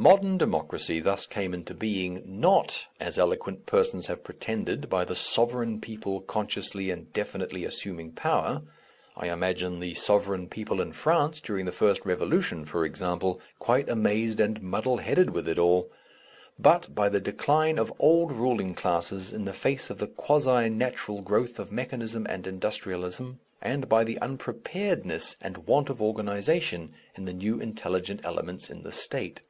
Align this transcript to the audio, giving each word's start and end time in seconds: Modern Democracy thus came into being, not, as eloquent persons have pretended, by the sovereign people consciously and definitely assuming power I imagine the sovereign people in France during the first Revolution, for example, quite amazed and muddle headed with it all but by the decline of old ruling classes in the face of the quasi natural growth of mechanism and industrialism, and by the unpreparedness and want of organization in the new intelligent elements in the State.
Modern 0.00 0.38
Democracy 0.38 1.00
thus 1.00 1.26
came 1.26 1.52
into 1.52 1.74
being, 1.74 2.22
not, 2.24 2.86
as 3.00 3.18
eloquent 3.18 3.66
persons 3.66 4.06
have 4.06 4.22
pretended, 4.22 4.88
by 4.88 5.04
the 5.04 5.16
sovereign 5.16 5.80
people 5.80 6.20
consciously 6.20 6.92
and 6.92 7.12
definitely 7.12 7.64
assuming 7.64 8.12
power 8.12 8.62
I 9.16 9.28
imagine 9.28 9.80
the 9.80 9.94
sovereign 9.94 10.48
people 10.48 10.80
in 10.80 10.92
France 10.92 11.40
during 11.40 11.64
the 11.66 11.72
first 11.72 12.06
Revolution, 12.06 12.64
for 12.64 12.84
example, 12.84 13.40
quite 13.58 13.88
amazed 13.88 14.38
and 14.38 14.62
muddle 14.62 14.98
headed 14.98 15.30
with 15.30 15.48
it 15.48 15.58
all 15.58 15.90
but 16.60 16.94
by 16.94 17.08
the 17.08 17.18
decline 17.18 17.76
of 17.76 17.92
old 17.98 18.30
ruling 18.30 18.76
classes 18.76 19.32
in 19.32 19.46
the 19.46 19.52
face 19.52 19.90
of 19.90 19.98
the 19.98 20.06
quasi 20.06 20.68
natural 20.68 21.22
growth 21.22 21.58
of 21.58 21.72
mechanism 21.72 22.24
and 22.30 22.46
industrialism, 22.46 23.40
and 23.60 23.88
by 23.88 24.04
the 24.04 24.18
unpreparedness 24.22 25.34
and 25.40 25.66
want 25.66 25.90
of 25.90 26.00
organization 26.00 26.94
in 27.16 27.24
the 27.24 27.32
new 27.34 27.58
intelligent 27.60 28.20
elements 28.22 28.70
in 28.70 28.82
the 28.84 28.92
State. 28.92 29.40